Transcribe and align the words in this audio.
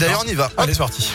D'ailleurs, 0.00 0.22
on 0.24 0.28
y 0.28 0.34
va. 0.34 0.50
Allez, 0.56 0.72
c'est 0.72 0.78
parti. 0.78 1.12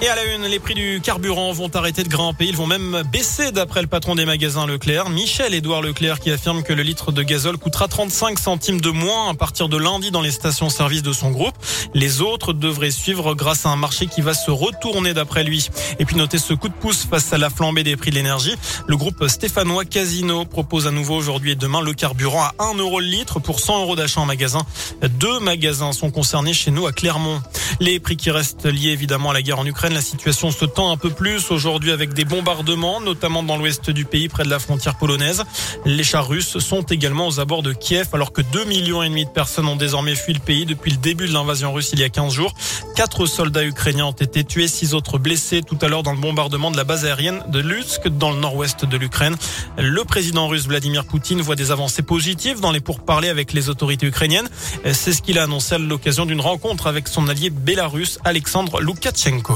Et 0.00 0.06
à 0.06 0.14
la 0.14 0.24
une, 0.32 0.46
les 0.46 0.60
prix 0.60 0.74
du 0.74 1.00
carburant 1.02 1.50
vont 1.50 1.74
arrêter 1.74 2.04
de 2.04 2.08
grimper. 2.08 2.46
Ils 2.46 2.56
vont 2.56 2.68
même 2.68 3.02
baisser 3.10 3.50
d'après 3.50 3.82
le 3.82 3.88
patron 3.88 4.14
des 4.14 4.24
magasins 4.24 4.64
Leclerc, 4.64 5.10
Michel-Édouard 5.10 5.82
Leclerc, 5.82 6.20
qui 6.20 6.30
affirme 6.30 6.62
que 6.62 6.72
le 6.72 6.84
litre 6.84 7.10
de 7.10 7.20
gazole 7.24 7.58
coûtera 7.58 7.88
35 7.88 8.38
centimes 8.38 8.80
de 8.80 8.90
moins 8.90 9.30
à 9.30 9.34
partir 9.34 9.68
de 9.68 9.76
lundi 9.76 10.12
dans 10.12 10.20
les 10.20 10.30
stations-service 10.30 11.02
de 11.02 11.12
son 11.12 11.32
groupe. 11.32 11.56
Les 11.94 12.20
autres 12.20 12.52
devraient 12.52 12.92
suivre 12.92 13.34
grâce 13.34 13.66
à 13.66 13.70
un 13.70 13.76
marché 13.76 14.06
qui 14.06 14.20
va 14.20 14.34
se 14.34 14.52
retourner 14.52 15.14
d'après 15.14 15.42
lui. 15.42 15.68
Et 15.98 16.04
puis 16.04 16.14
notez 16.14 16.38
ce 16.38 16.54
coup 16.54 16.68
de 16.68 16.74
pouce 16.74 17.04
face 17.04 17.32
à 17.32 17.38
la 17.38 17.50
flambée 17.50 17.82
des 17.82 17.96
prix 17.96 18.10
de 18.10 18.14
l'énergie. 18.14 18.54
Le 18.86 18.96
groupe 18.96 19.26
stéphanois 19.26 19.84
Casino 19.84 20.44
propose 20.44 20.86
à 20.86 20.92
nouveau 20.92 21.16
aujourd'hui 21.16 21.50
et 21.50 21.56
demain 21.56 21.80
le 21.80 21.92
carburant 21.92 22.42
à 22.42 22.54
1 22.60 22.74
euro 22.74 23.00
le 23.00 23.06
litre 23.06 23.40
pour 23.40 23.58
100 23.58 23.80
euros 23.80 23.96
d'achat 23.96 24.20
en 24.20 24.26
magasin. 24.26 24.62
Deux 25.02 25.40
magasins 25.40 25.90
sont 25.90 26.12
concernés 26.12 26.54
chez 26.54 26.70
nous 26.70 26.86
à 26.86 26.92
Clermont. 26.92 27.42
Les 27.80 27.98
prix 27.98 28.16
qui 28.16 28.30
restent 28.30 28.66
liés 28.66 28.90
évidemment 28.90 29.30
à 29.30 29.34
la 29.34 29.42
guerre 29.42 29.58
en 29.58 29.66
Ukraine 29.66 29.87
la 29.94 30.00
situation 30.00 30.50
se 30.50 30.64
tend 30.64 30.90
un 30.90 30.96
peu 30.96 31.10
plus 31.10 31.50
aujourd'hui 31.50 31.92
avec 31.92 32.12
des 32.12 32.24
bombardements, 32.24 33.00
notamment 33.00 33.42
dans 33.42 33.56
l'ouest 33.56 33.90
du 33.90 34.04
pays, 34.04 34.28
près 34.28 34.44
de 34.44 34.50
la 34.50 34.58
frontière 34.58 34.96
polonaise. 34.96 35.44
Les 35.84 36.04
chars 36.04 36.26
russes 36.26 36.58
sont 36.58 36.82
également 36.82 37.26
aux 37.26 37.40
abords 37.40 37.62
de 37.62 37.72
Kiev, 37.72 38.08
alors 38.12 38.32
que 38.32 38.42
2 38.42 38.64
millions 38.64 39.02
et 39.02 39.08
demi 39.08 39.24
de 39.24 39.30
personnes 39.30 39.66
ont 39.66 39.76
désormais 39.76 40.14
fui 40.14 40.32
le 40.32 40.40
pays 40.40 40.66
depuis 40.66 40.90
le 40.90 40.96
début 40.96 41.28
de 41.28 41.32
l'invasion 41.32 41.72
russe 41.72 41.90
il 41.92 42.00
y 42.00 42.04
a 42.04 42.08
15 42.08 42.32
jours. 42.32 42.54
Quatre 42.94 43.26
soldats 43.26 43.64
ukrainiens 43.64 44.06
ont 44.06 44.12
été 44.12 44.44
tués, 44.44 44.68
six 44.68 44.94
autres 44.94 45.18
blessés 45.18 45.62
tout 45.62 45.78
à 45.80 45.88
l'heure 45.88 46.02
dans 46.02 46.12
le 46.12 46.18
bombardement 46.18 46.70
de 46.70 46.76
la 46.76 46.84
base 46.84 47.04
aérienne 47.04 47.42
de 47.48 47.60
Lutsk, 47.60 48.08
dans 48.08 48.30
le 48.30 48.38
nord-ouest 48.38 48.84
de 48.84 48.96
l'Ukraine. 48.96 49.36
Le 49.76 50.04
président 50.04 50.48
russe 50.48 50.66
Vladimir 50.66 51.04
Poutine 51.04 51.40
voit 51.40 51.56
des 51.56 51.70
avancées 51.70 52.02
positives 52.02 52.60
dans 52.60 52.72
les 52.72 52.80
pourparlers 52.80 53.28
avec 53.28 53.52
les 53.52 53.68
autorités 53.68 54.06
ukrainiennes. 54.06 54.48
C'est 54.92 55.12
ce 55.12 55.22
qu'il 55.22 55.38
a 55.38 55.44
annoncé 55.44 55.76
à 55.76 55.78
l'occasion 55.78 56.26
d'une 56.26 56.40
rencontre 56.40 56.86
avec 56.86 57.08
son 57.08 57.28
allié 57.28 57.50
bélarus 57.50 58.18
Alexandre 58.24 58.80
Loukachenko. 58.80 59.54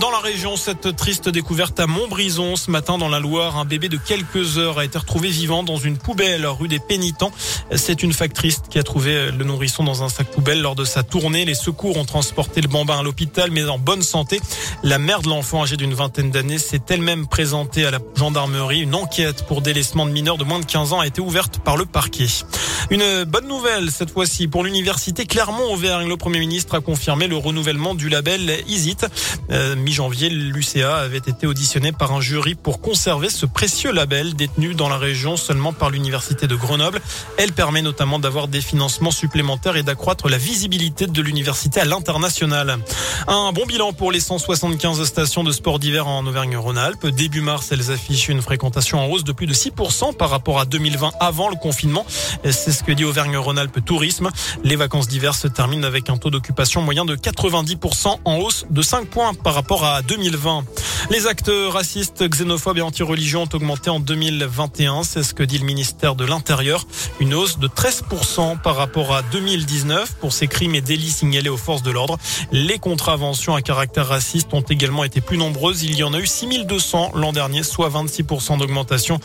Dans 0.00 0.10
la 0.10 0.18
région, 0.18 0.56
cette 0.56 0.96
triste 0.96 1.28
découverte 1.28 1.78
à 1.78 1.86
Montbrison 1.86 2.56
ce 2.56 2.70
matin 2.70 2.98
dans 2.98 3.08
la 3.08 3.20
Loire, 3.20 3.58
un 3.58 3.64
bébé 3.64 3.88
de 3.88 3.96
quelques 3.96 4.58
heures 4.58 4.78
a 4.78 4.84
été 4.84 4.98
retrouvé 4.98 5.28
vivant 5.28 5.62
dans 5.62 5.76
une 5.76 5.98
poubelle 5.98 6.46
rue 6.46 6.66
des 6.66 6.80
Pénitents. 6.80 7.30
C'est 7.76 8.02
une 8.02 8.12
factrice 8.12 8.60
qui 8.68 8.78
a 8.78 8.82
trouvé 8.82 9.30
le 9.30 9.44
nourrisson 9.44 9.84
dans 9.84 10.02
un 10.02 10.08
sac 10.08 10.30
poubelle 10.32 10.60
lors 10.60 10.74
de 10.74 10.84
sa 10.84 11.04
tournée. 11.04 11.44
Les 11.44 11.54
secours 11.54 11.96
ont 11.96 12.04
transporté 12.04 12.60
le 12.60 12.66
bambin 12.66 12.98
à 12.98 13.02
l'hôpital, 13.02 13.50
mais 13.52 13.64
en 13.68 13.78
bonne 13.78 14.02
santé. 14.02 14.40
La 14.82 14.98
mère 14.98 15.22
de 15.22 15.28
l'enfant 15.28 15.62
âgé 15.62 15.76
d'une 15.76 15.94
vingtaine 15.94 16.30
d'années 16.30 16.58
s'est 16.58 16.82
elle-même 16.88 17.28
présentée 17.28 17.86
à 17.86 17.92
la 17.92 18.00
gendarmerie. 18.16 18.80
Une 18.80 18.96
enquête 18.96 19.46
pour 19.46 19.60
délaissement 19.60 20.06
de 20.06 20.10
mineurs 20.10 20.38
de 20.38 20.44
moins 20.44 20.58
de 20.58 20.66
15 20.66 20.92
ans 20.92 21.00
a 21.00 21.06
été 21.06 21.20
ouverte 21.20 21.58
par 21.58 21.76
le 21.76 21.86
parquet. 21.86 22.26
Une 22.90 23.24
bonne 23.24 23.46
nouvelle 23.46 23.90
cette 23.90 24.10
fois-ci 24.10 24.48
pour 24.48 24.64
l'université 24.64 25.24
Clermont-Auvergne. 25.24 26.08
Le 26.08 26.16
Premier 26.16 26.40
ministre 26.40 26.74
a 26.74 26.80
confirmé 26.80 27.28
le 27.28 27.36
renouvellement 27.36 27.94
du 27.94 28.08
label 28.08 28.62
ISIT. 28.66 28.96
Euh, 29.50 29.74
Mi-janvier, 29.84 30.30
l'UCA 30.30 30.96
avait 30.96 31.18
été 31.18 31.46
auditionné 31.46 31.92
par 31.92 32.12
un 32.12 32.20
jury 32.22 32.54
pour 32.54 32.80
conserver 32.80 33.28
ce 33.28 33.44
précieux 33.44 33.92
label 33.92 34.34
détenu 34.34 34.74
dans 34.74 34.88
la 34.88 34.96
région 34.96 35.36
seulement 35.36 35.74
par 35.74 35.90
l'université 35.90 36.46
de 36.46 36.56
Grenoble. 36.56 37.02
Elle 37.36 37.52
permet 37.52 37.82
notamment 37.82 38.18
d'avoir 38.18 38.48
des 38.48 38.62
financements 38.62 39.10
supplémentaires 39.10 39.76
et 39.76 39.82
d'accroître 39.82 40.30
la 40.30 40.38
visibilité 40.38 41.06
de 41.06 41.20
l'université 41.20 41.80
à 41.80 41.84
l'international. 41.84 42.78
Un 43.28 43.52
bon 43.52 43.66
bilan 43.66 43.92
pour 43.92 44.10
les 44.10 44.20
175 44.20 45.04
stations 45.04 45.44
de 45.44 45.52
sport 45.52 45.78
d'hiver 45.78 46.08
en 46.08 46.26
Auvergne-Rhône-Alpes. 46.26 47.08
Début 47.08 47.42
mars, 47.42 47.70
elles 47.70 47.92
affichent 47.92 48.30
une 48.30 48.40
fréquentation 48.40 49.00
en 49.00 49.08
hausse 49.08 49.24
de 49.24 49.32
plus 49.32 49.46
de 49.46 49.52
6% 49.52 50.16
par 50.16 50.30
rapport 50.30 50.60
à 50.60 50.64
2020 50.64 51.12
avant 51.20 51.50
le 51.50 51.56
confinement. 51.56 52.06
C'est 52.42 52.72
ce 52.72 52.82
que 52.82 52.92
dit 52.92 53.04
Auvergne-Rhône-Alpes 53.04 53.84
Tourisme. 53.84 54.30
Les 54.62 54.76
vacances 54.76 55.08
d'hiver 55.08 55.34
se 55.34 55.46
terminent 55.46 55.86
avec 55.86 56.08
un 56.08 56.16
taux 56.16 56.30
d'occupation 56.30 56.80
moyen 56.80 57.04
de 57.04 57.16
90% 57.16 58.20
en 58.24 58.36
hausse 58.38 58.64
de 58.70 58.80
5 58.80 59.08
points 59.08 59.34
par 59.34 59.52
rapport 59.52 59.63
à 59.72 60.02
2020. 60.02 60.64
Les 61.10 61.26
actes 61.26 61.50
racistes, 61.70 62.22
xénophobes 62.22 62.78
et 62.78 62.82
anti-religion 62.82 63.42
ont 63.42 63.48
augmenté 63.56 63.90
en 63.90 63.98
2021. 63.98 65.02
C'est 65.02 65.22
ce 65.22 65.34
que 65.34 65.42
dit 65.42 65.58
le 65.58 65.64
ministère 65.64 66.14
de 66.14 66.24
l'Intérieur. 66.24 66.86
Une 67.18 67.34
hausse 67.34 67.58
de 67.58 67.66
13% 67.66 68.60
par 68.60 68.76
rapport 68.76 69.14
à 69.14 69.22
2019 69.22 70.16
pour 70.20 70.32
ces 70.32 70.48
crimes 70.48 70.74
et 70.74 70.80
délits 70.80 71.10
signalés 71.10 71.48
aux 71.48 71.56
forces 71.56 71.82
de 71.82 71.90
l'ordre. 71.90 72.18
Les 72.52 72.78
contraventions 72.78 73.54
à 73.54 73.62
caractère 73.62 74.08
raciste 74.08 74.52
ont 74.52 74.60
également 74.60 75.04
été 75.04 75.20
plus 75.20 75.38
nombreuses. 75.38 75.82
Il 75.82 75.96
y 75.96 76.04
en 76.04 76.14
a 76.14 76.20
eu 76.20 76.26
6200 76.26 77.12
l'an 77.14 77.32
dernier, 77.32 77.62
soit 77.62 77.88
26% 77.88 78.58
d'augmentation. 78.58 79.18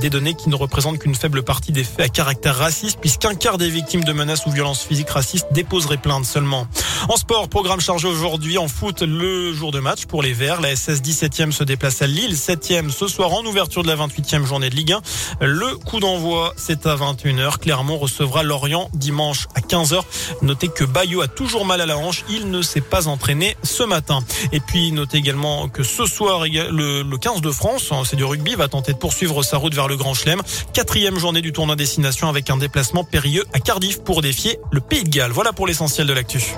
Des 0.00 0.10
données 0.10 0.34
qui 0.34 0.48
ne 0.48 0.54
représentent 0.54 0.98
qu'une 0.98 1.14
faible 1.14 1.42
partie 1.42 1.72
des 1.72 1.84
faits 1.84 2.06
à 2.06 2.08
caractère 2.08 2.56
raciste 2.56 2.98
puisqu'un 3.00 3.34
quart 3.34 3.58
des 3.58 3.70
victimes 3.70 4.04
de 4.04 4.12
menaces 4.12 4.46
ou 4.46 4.50
violences 4.50 4.82
physiques 4.82 5.10
racistes 5.10 5.48
déposeraient 5.52 5.96
plainte 5.96 6.26
seulement. 6.26 6.66
En 7.08 7.16
sport, 7.16 7.48
programme 7.48 7.80
chargé 7.80 8.08
aujourd'hui 8.08 8.58
en 8.58 8.66
foot 8.66 9.02
le 9.02 9.52
jour 9.52 9.70
de 9.70 9.78
match 9.78 10.06
pour 10.06 10.24
les 10.24 10.32
Verts. 10.32 10.60
La 10.60 10.74
SS 10.74 11.02
17e 11.02 11.52
se 11.52 11.62
déplace 11.62 12.02
à 12.02 12.08
Lille, 12.08 12.34
7e 12.34 12.90
ce 12.90 13.06
soir 13.06 13.32
en 13.32 13.44
ouverture 13.44 13.84
de 13.84 13.88
la 13.88 13.94
28e 13.94 14.44
journée 14.44 14.70
de 14.70 14.74
Ligue 14.74 14.92
1. 15.40 15.46
Le 15.46 15.76
coup 15.76 16.00
d'envoi, 16.00 16.52
c'est 16.56 16.84
à 16.84 16.96
21h. 16.96 17.58
Clermont 17.58 17.96
recevra 17.96 18.42
Lorient 18.42 18.90
dimanche 18.92 19.46
à 19.54 19.60
15h. 19.60 20.00
Notez 20.42 20.66
que 20.66 20.82
Bayo 20.82 21.20
a 21.20 21.28
toujours 21.28 21.64
mal 21.64 21.80
à 21.80 21.86
la 21.86 21.96
hanche. 21.96 22.24
Il 22.28 22.50
ne 22.50 22.60
s'est 22.60 22.80
pas 22.80 23.06
entraîné 23.06 23.56
ce 23.62 23.84
matin. 23.84 24.24
Et 24.50 24.58
puis, 24.58 24.90
notez 24.90 25.18
également 25.18 25.68
que 25.68 25.84
ce 25.84 26.06
soir, 26.06 26.40
le, 26.42 27.02
le 27.02 27.18
15 27.18 27.40
de 27.40 27.52
France, 27.52 27.92
hein, 27.92 28.02
c'est 28.04 28.16
du 28.16 28.24
rugby, 28.24 28.56
va 28.56 28.66
tenter 28.66 28.92
de 28.92 28.98
poursuivre 28.98 29.44
sa 29.44 29.58
route 29.58 29.74
vers 29.74 29.86
le 29.86 29.96
Grand 29.96 30.14
Chelem. 30.14 30.42
Quatrième 30.72 31.20
journée 31.20 31.40
du 31.40 31.52
tournoi 31.52 31.76
destination 31.76 32.28
avec 32.28 32.50
un 32.50 32.56
déplacement 32.56 33.04
périlleux 33.04 33.44
à 33.52 33.60
Cardiff 33.60 34.02
pour 34.02 34.22
défier 34.22 34.58
le 34.72 34.80
Pays 34.80 35.04
de 35.04 35.08
Galles. 35.08 35.32
Voilà 35.32 35.52
pour 35.52 35.68
l'essentiel 35.68 36.08
de 36.08 36.12
l'actu. 36.12 36.56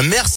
Merci. 0.00 0.30